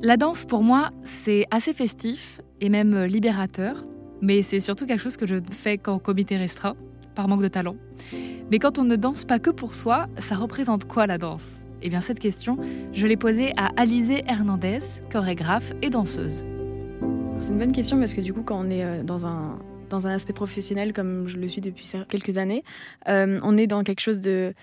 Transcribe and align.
La 0.00 0.16
danse, 0.16 0.44
pour 0.44 0.62
moi, 0.62 0.90
c'est 1.02 1.44
assez 1.50 1.74
festif 1.74 2.40
et 2.60 2.68
même 2.68 3.04
libérateur, 3.04 3.84
mais 4.20 4.42
c'est 4.42 4.60
surtout 4.60 4.86
quelque 4.86 5.00
chose 5.00 5.16
que 5.16 5.26
je 5.26 5.36
fais 5.50 5.76
qu'en 5.76 5.98
comité 5.98 6.36
restreint, 6.36 6.76
par 7.16 7.26
manque 7.26 7.42
de 7.42 7.48
talent. 7.48 7.74
Mais 8.52 8.60
quand 8.60 8.78
on 8.78 8.84
ne 8.84 8.94
danse 8.94 9.24
pas 9.24 9.40
que 9.40 9.50
pour 9.50 9.74
soi, 9.74 10.06
ça 10.18 10.36
représente 10.36 10.84
quoi 10.84 11.08
la 11.08 11.18
danse? 11.18 11.50
Eh 11.82 11.88
bien, 11.88 12.00
cette 12.00 12.20
question, 12.20 12.58
je 12.92 13.08
l'ai 13.08 13.16
posée 13.16 13.52
à 13.56 13.70
Alizé 13.76 14.22
Hernandez, 14.28 14.78
chorégraphe 15.10 15.72
et 15.82 15.90
danseuse. 15.90 16.44
C'est 17.40 17.50
une 17.50 17.58
bonne 17.58 17.72
question 17.72 17.98
parce 17.98 18.14
que 18.14 18.20
du 18.20 18.32
coup, 18.32 18.42
quand 18.42 18.64
on 18.64 18.70
est 18.70 18.84
euh, 18.84 19.02
dans 19.02 19.26
un, 19.26 19.58
dans 19.88 20.06
un 20.06 20.10
aspect 20.10 20.32
professionnel 20.32 20.92
comme 20.92 21.28
je 21.28 21.36
le 21.36 21.48
suis 21.48 21.60
depuis 21.60 21.90
quelques 22.08 22.38
années. 22.38 22.62
Euh, 23.08 23.40
on 23.42 23.56
est 23.56 23.66
dans 23.66 23.82
quelque 23.82 24.00
chose 24.00 24.20
de, 24.20 24.54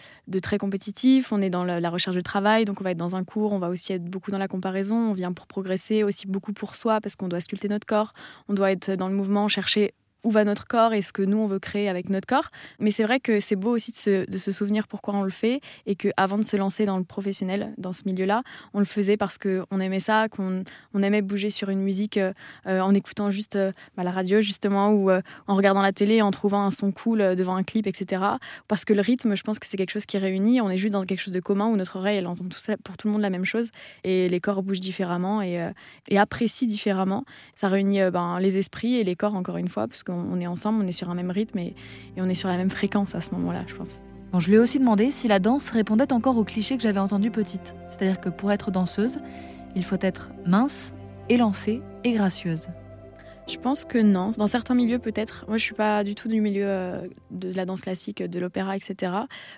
très 0.41 0.57
compétitif, 0.57 1.31
on 1.31 1.41
est 1.41 1.49
dans 1.49 1.63
la, 1.63 1.89
recherche 1.89 2.15
de 2.15 2.21
travail, 2.21 2.65
donc 2.65 2.81
on 2.81 2.83
va 2.83 2.91
être 2.91 2.97
dans 2.97 3.15
un 3.15 3.23
cours, 3.23 3.53
on 3.53 3.59
va 3.59 3.69
aussi 3.69 3.93
être 3.93 4.05
beaucoup 4.05 4.31
dans 4.31 4.37
la 4.37 4.47
comparaison, 4.47 4.95
on 4.95 5.13
vient 5.13 5.33
pour 5.33 5.47
progresser, 5.47 6.03
aussi 6.03 6.27
beaucoup 6.27 6.53
pour 6.53 6.75
soi 6.75 7.01
parce 7.01 7.15
qu'on 7.15 7.27
doit 7.27 7.41
sculpter 7.41 7.67
notre 7.67 7.87
corps, 7.87 8.13
on 8.47 8.53
doit 8.53 8.71
être 8.71 8.91
dans 8.91 9.07
le 9.07 9.15
mouvement, 9.15 9.47
chercher 9.47 9.93
où 10.25 10.31
va 10.31 10.43
notre 10.43 10.67
corps 10.67 10.93
et 10.93 11.01
ce 11.01 11.13
que 11.13 11.21
nous 11.21 11.37
on 11.37 11.45
veut 11.45 11.59
créer 11.59 11.87
avec 11.87 12.09
notre 12.09 12.25
corps. 12.25 12.49
Mais 12.79 12.91
c'est 12.91 13.03
vrai 13.03 13.19
que 13.19 13.39
c'est 13.39 13.55
beau 13.55 13.69
aussi 13.69 13.91
de 13.91 13.97
se, 13.97 14.29
de 14.29 14.37
se, 14.37 14.51
souvenir 14.51 14.87
pourquoi 14.87 15.13
on 15.13 15.23
le 15.23 15.29
fait 15.29 15.61
et 15.85 15.95
qu'avant 15.95 16.37
de 16.37 16.43
se 16.43 16.57
lancer 16.57 16.85
dans 16.85 16.97
le 16.97 17.03
professionnel, 17.03 17.73
dans 17.77 17.93
ce 17.93 18.01
milieu-là, 18.05 18.41
on 18.73 18.79
le 18.79 18.85
faisait 18.85 19.17
parce 19.17 19.37
qu'on 19.37 19.79
aimait 19.79 19.99
ça, 19.99 20.27
qu'on 20.27 20.63
on 20.93 21.03
aimait 21.03 21.21
bouger 21.21 21.49
sur 21.51 21.69
une 21.69 21.81
musique 21.81 22.17
euh, 22.17 22.33
en 22.65 22.93
écoutant 22.95 23.29
juste 23.29 23.55
euh, 23.55 23.71
bah, 23.95 24.03
la 24.03 24.11
radio 24.11 24.41
justement 24.41 24.89
ou 24.89 25.11
euh, 25.11 25.21
en 25.47 25.55
regardant 25.55 25.83
la 25.83 25.93
télé, 25.93 26.21
en 26.23 26.31
trouvant 26.31 26.65
un 26.65 26.71
son 26.71 26.91
cool 26.91 27.35
devant 27.35 27.55
un 27.55 27.63
clip, 27.63 27.85
etc. 27.85 28.23
Parce 28.67 28.83
que 28.83 28.93
le 28.93 29.01
rythme, 29.01 29.35
je 29.35 29.43
pense 29.43 29.59
que 29.59 29.67
c'est 29.67 29.77
quelque 29.77 29.91
chose 29.91 30.07
qui 30.07 30.17
réunit. 30.17 30.59
On 30.59 30.71
est 30.71 30.77
juste 30.77 30.93
dans 30.93 31.05
quelque 31.05 31.21
chose 31.21 31.33
de 31.33 31.39
commun 31.39 31.67
où 31.67 31.75
notre 31.75 31.97
oreille, 31.97 32.17
elle 32.17 32.27
entend 32.27 32.45
tout 32.45 32.59
ça 32.59 32.77
pour 32.77 32.97
tout 32.97 33.07
le 33.07 33.13
monde 33.13 33.21
la 33.21 33.29
même 33.29 33.45
chose 33.45 33.69
et 34.03 34.27
les 34.27 34.39
corps 34.39 34.63
bougent 34.63 34.79
différemment 34.79 35.43
et, 35.43 35.69
et 36.07 36.17
apprécient 36.17 36.67
différemment. 36.67 37.25
Ça 37.53 37.67
réunit 37.67 37.99
ben, 38.11 38.39
les 38.39 38.57
esprits 38.57 38.95
et 38.95 39.03
les 39.03 39.15
corps 39.15 39.35
encore 39.35 39.57
une 39.57 39.69
fois 39.69 39.87
parce 39.87 40.03
on 40.15 40.39
est 40.39 40.47
ensemble, 40.47 40.83
on 40.83 40.87
est 40.87 40.91
sur 40.91 41.09
un 41.09 41.15
même 41.15 41.31
rythme 41.31 41.59
et, 41.59 41.75
on 42.17 42.29
est 42.29 42.35
sur 42.35 42.49
la 42.49 42.57
même 42.57 42.69
fréquence 42.69 43.15
à 43.15 43.21
ce 43.21 43.31
moment-là, 43.31 43.63
je 43.67 43.75
pense. 43.75 44.01
Bon, 44.31 44.39
je 44.39 44.49
lui 44.49 44.55
ai 44.55 44.59
aussi 44.59 44.79
demandé 44.79 45.11
si 45.11 45.27
la 45.27 45.39
danse 45.39 45.69
répondait 45.69 46.11
encore 46.11 46.37
au 46.37 46.43
cliché 46.43 46.77
que 46.77 46.83
j'avais 46.83 46.99
entendu 46.99 47.31
petite. 47.31 47.75
C'est-à-dire 47.89 48.19
que 48.19 48.29
pour 48.29 48.51
être 48.51 48.71
danseuse, 48.71 49.19
il 49.75 49.83
faut 49.83 49.97
être 50.01 50.31
mince, 50.45 50.93
élancée 51.29 51.81
et 52.03 52.13
gracieuse. 52.13 52.67
Je 53.47 53.59
pense 53.59 53.85
que 53.85 53.99
non. 53.99 54.31
Dans 54.31 54.47
certains 54.47 54.73
milieux, 54.73 54.97
peut-être. 54.97 55.45
Moi, 55.47 55.57
je 55.57 55.63
suis 55.63 55.75
pas 55.75 56.03
du 56.03 56.15
tout 56.15 56.27
du 56.27 56.41
milieu 56.41 56.65
euh, 56.65 57.07
de 57.29 57.53
la 57.53 57.65
danse 57.65 57.81
classique, 57.81 58.23
de 58.23 58.39
l'opéra, 58.39 58.75
etc. 58.75 59.11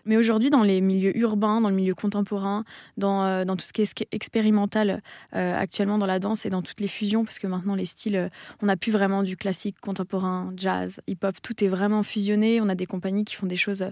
Mais 0.03 0.17
aujourd'hui, 0.17 0.49
dans 0.49 0.63
les 0.63 0.81
milieux 0.81 1.17
urbains, 1.17 1.61
dans 1.61 1.69
le 1.69 1.75
milieu 1.75 1.95
contemporain, 1.95 2.65
dans, 2.97 3.23
euh, 3.23 3.45
tout 3.45 3.63
ce 3.63 3.71
qui 3.71 3.81
est 3.81 4.07
expérimental 4.11 5.01
euh, 5.35 5.57
actuellement 5.57 5.97
dans 5.97 6.05
la 6.05 6.19
danse 6.19 6.45
et 6.45 6.49
dans 6.49 6.61
toutes 6.61 6.81
les 6.81 6.89
fusions, 6.89 7.23
parce 7.23 7.39
que 7.39 7.47
maintenant, 7.47 7.75
les 7.75 7.85
styles, 7.85 8.29
on 8.61 8.65
n'a 8.65 8.75
plus 8.75 8.91
vraiment 8.91 9.23
du 9.23 9.37
classique, 9.37 9.79
contemporain, 9.79 10.51
jazz, 10.57 10.99
hip-hop. 11.07 11.37
Tout 11.41 11.63
est 11.63 11.69
vraiment 11.69 12.03
fusionné. 12.03 12.59
On 12.59 12.67
a 12.67 12.75
des 12.75 12.87
compagnies 12.87 13.23
qui 13.23 13.35
font 13.35 13.47
des 13.47 13.55
choses 13.55 13.85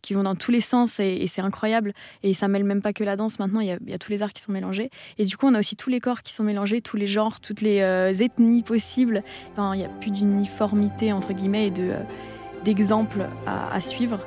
qui 0.00 0.14
vont 0.14 0.22
dans 0.22 0.34
tous 0.34 0.50
les 0.50 0.62
sens 0.62 0.98
et, 0.98 1.26
c'est 1.26 1.42
incroyable. 1.42 1.92
Et 2.22 2.32
ça 2.32 2.48
mêle 2.48 2.64
même 2.64 2.80
pas 2.80 2.94
que 2.94 3.04
la 3.04 3.16
danse. 3.16 3.38
Maintenant, 3.38 3.60
il 3.60 3.66
y, 3.66 3.92
a, 3.92 3.98
tous 3.98 4.10
les 4.10 4.22
arts 4.22 4.32
qui 4.32 4.40
sont 4.40 4.52
mélangés. 4.52 4.90
Et 5.18 5.24
du 5.24 5.36
coup, 5.36 5.46
on 5.46 5.54
a 5.54 5.58
aussi 5.58 5.76
tous 5.76 5.90
les 5.90 6.00
corps 6.00 6.22
qui 6.22 6.32
sont 6.32 6.42
mélangés, 6.42 6.80
tous 6.80 6.96
les 6.96 7.06
genres, 7.06 7.40
toutes 7.40 7.60
les 7.60 7.80
ethnies 8.22 8.62
possibles 8.62 9.22
il 9.56 9.78
n'y 9.78 9.84
a 9.84 9.88
plus 9.88 10.10
d'uniformité 10.10 11.12
entre 11.12 11.32
guillemets 11.32 11.68
et 11.68 11.70
de, 11.70 11.90
euh, 11.90 12.02
d'exemples 12.64 13.26
à, 13.46 13.80
suivre. 13.80 14.20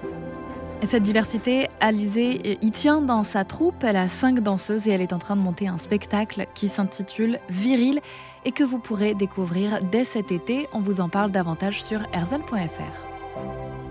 Et 0.82 0.86
cette 0.86 1.04
diversité, 1.04 1.70
Alizé 1.80 2.58
y 2.62 2.72
tient 2.72 3.02
dans 3.02 3.24
sa 3.24 3.46
troupe. 3.46 3.84
Elle 3.84 3.96
a 3.96 4.10
cinq 4.10 4.42
danseuses 4.42 4.88
et 4.88 4.92
elle 4.92 5.02
est 5.02 5.14
en 5.14 5.20
train 5.20 5.36
de 5.36 5.42
monter 5.42 5.68
un 5.68 5.78
spectacle 5.78 6.46
qui 6.54 6.68
s'intitule 6.68 7.40
Viril 7.50 8.02
et 8.44 8.52
que 8.52 8.64
vous 8.64 8.78
pourrez 8.78 9.14
découvrir 9.14 9.80
dès 9.92 10.04
cet 10.04 10.32
été. 10.32 10.68
On 10.74 10.80
vous 10.80 11.00
en 11.00 11.10
parle 11.10 11.32
davantage 11.32 11.82
sur 11.82 12.02
erzal.fr. 12.14 13.85